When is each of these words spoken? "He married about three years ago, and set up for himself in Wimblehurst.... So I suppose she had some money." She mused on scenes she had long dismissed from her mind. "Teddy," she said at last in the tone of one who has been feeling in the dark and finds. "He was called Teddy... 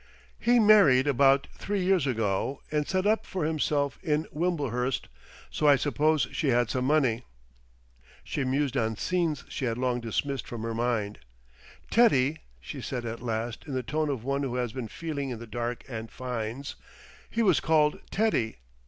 "He 0.39 0.57
married 0.57 1.05
about 1.05 1.45
three 1.53 1.83
years 1.83 2.07
ago, 2.07 2.63
and 2.71 2.87
set 2.87 3.05
up 3.05 3.23
for 3.23 3.45
himself 3.45 3.99
in 4.01 4.25
Wimblehurst.... 4.31 5.07
So 5.51 5.67
I 5.67 5.75
suppose 5.75 6.25
she 6.31 6.47
had 6.47 6.71
some 6.71 6.85
money." 6.85 7.21
She 8.23 8.43
mused 8.43 8.75
on 8.75 8.95
scenes 8.97 9.43
she 9.47 9.65
had 9.65 9.77
long 9.77 9.99
dismissed 9.99 10.47
from 10.47 10.63
her 10.63 10.73
mind. 10.73 11.19
"Teddy," 11.91 12.39
she 12.59 12.81
said 12.81 13.05
at 13.05 13.21
last 13.21 13.67
in 13.67 13.75
the 13.75 13.83
tone 13.83 14.09
of 14.09 14.23
one 14.23 14.41
who 14.41 14.55
has 14.55 14.73
been 14.73 14.87
feeling 14.87 15.29
in 15.29 15.37
the 15.37 15.45
dark 15.45 15.83
and 15.87 16.09
finds. 16.09 16.73
"He 17.29 17.43
was 17.43 17.59
called 17.59 17.99
Teddy... 18.09 18.57